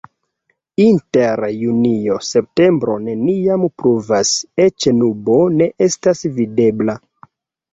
Inter 0.83 1.43
junio-septembro 1.63 2.95
neniam 3.09 3.67
pluvas, 3.83 4.33
eĉ 4.67 4.89
nubo 5.03 5.39
ne 5.61 5.69
estas 5.89 6.25
videbla. 6.41 6.99